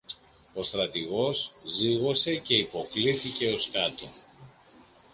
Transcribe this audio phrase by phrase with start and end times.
[0.53, 4.09] Ο στρατηγός ζύγωσε και υποκλίθηκε ως κάτω.